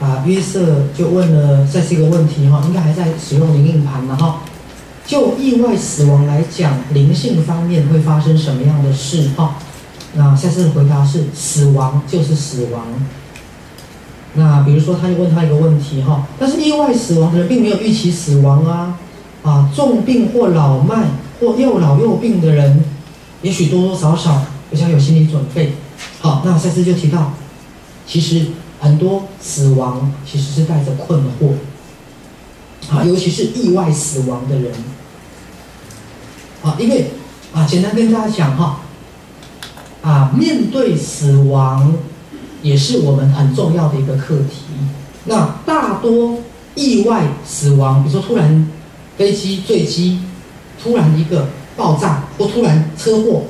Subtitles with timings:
[0.00, 4.40] 啊，约瑟就问了赛斯一个问题哈，应该还在使用灵硬盘呢哈。
[5.06, 9.56] 就意外死亡来讲，灵性方面会发生什么样的事哈？
[10.14, 12.84] 那赛斯的回答是：死亡就是死亡。
[14.34, 18.98] 那比如说，他就问他一个问题哈，但是意外死亡的人并没有预期死亡啊，
[19.42, 21.06] 啊，重病或老迈
[21.40, 22.84] 或又老又病的人，
[23.42, 25.72] 也许多多少少比较有心理准备。
[26.20, 27.32] 好，那赛斯就提到，
[28.06, 28.46] 其实
[28.80, 31.52] 很多死亡其实是带着困惑，
[32.90, 34.72] 啊，尤其是意外死亡的人，
[36.62, 37.10] 啊，因为
[37.52, 38.80] 啊，简单跟大家讲哈，
[40.02, 41.94] 啊，面对死亡
[42.62, 44.62] 也是我们很重要的一个课题。
[45.24, 46.38] 那大多
[46.74, 48.70] 意外死亡，比如说突然
[49.16, 50.20] 飞机坠机，
[50.82, 53.42] 突然一个爆炸或突然车祸，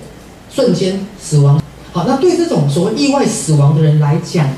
[0.50, 1.62] 瞬间死亡。
[1.92, 4.48] 好，那对这种所谓意外死亡的人来讲，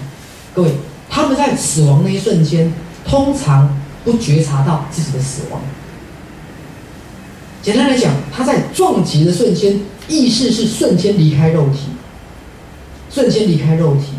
[0.54, 0.70] 各位，
[1.08, 2.72] 他们在死亡那一瞬间，
[3.06, 5.60] 通常不觉察到自己的死亡。
[7.62, 11.90] 简单来讲，他在撞击的瞬间，意识是瞬间离开肉体，
[13.10, 14.14] 瞬间离开肉体。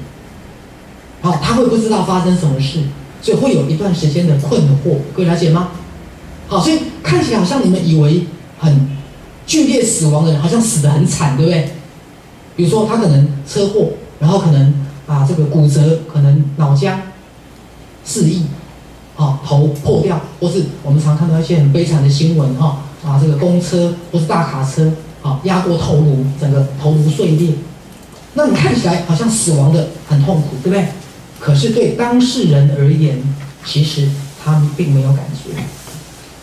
[1.22, 2.80] 好，他会不知道发生什么事，
[3.22, 4.98] 所以会有一段时间的困惑。
[5.14, 5.72] 各位了解吗？
[6.48, 8.28] 好，所以看起来好像你们以为
[8.60, 8.90] 很
[9.46, 11.72] 剧烈死亡的人，好像死得很惨，对不对？
[12.56, 14.74] 比如说他可能车祸，然后可能
[15.12, 16.96] 啊这个骨折，可能脑浆
[18.06, 18.46] 四溢，
[19.18, 27.56] 啊头破掉，或是我们常看到一些很悲惨的新闻哈啊这个公车或是大卡车啊压过头颅，整个头颅碎裂，
[28.36, 30.88] 那你看起来好像死亡的很痛苦，对不对？
[31.42, 33.22] 可是对当事人而言，
[33.66, 34.08] 其实
[34.42, 35.62] 他并没有感觉，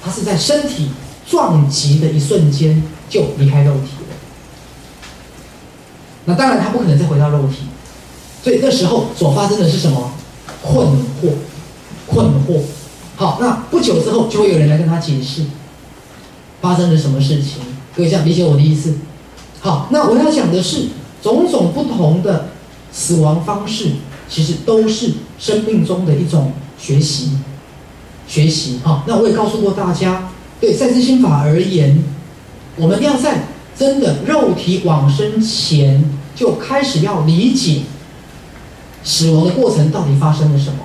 [0.05, 0.91] 他是在身体
[1.27, 4.17] 撞击的一瞬间就离开肉体了。
[6.27, 7.63] 那当然，他不可能再回到肉体，
[8.49, 10.11] 所以那时候所发生的是什么？
[10.63, 10.87] 困
[11.21, 11.33] 惑，
[12.07, 12.63] 困惑。
[13.15, 15.43] 好，那不久之后就会有人来跟他解释
[16.63, 17.61] 发生了什么事情。
[17.95, 18.95] 各位这样理解我的意思？
[19.61, 20.87] 好，那我要讲的是
[21.23, 22.49] 种种不同的
[22.91, 23.91] 死亡方式，
[24.31, 27.33] 其实都是生命中的一种学习，
[28.27, 28.81] 学习。
[28.83, 32.03] 好，那我也告诉过大家，对赛斯心法而言，
[32.77, 36.03] 我们要在真的肉体往生前。
[36.39, 37.81] 就开始要理解
[39.09, 40.81] 死亡的过程到底发生了什么，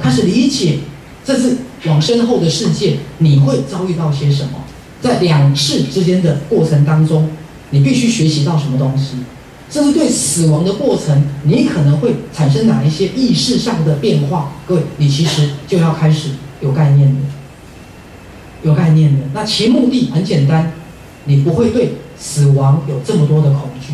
[0.00, 0.78] 开始理解
[1.22, 4.64] 这是往身后的世界，你会遭遇到些什么？
[5.02, 7.28] 在两世之间的过程当中，
[7.68, 9.18] 你必须学习到什么东西？
[9.70, 14.52] 甚至对死亡的过程，你可能会产生哪一些意识上的变化？
[14.66, 16.30] 各位，你其实就要开始
[16.62, 17.20] 有概念的，
[18.62, 19.20] 有概念的。
[19.34, 20.72] 那其目的很简单，
[21.26, 23.92] 你不会对死亡有这么多的恐惧。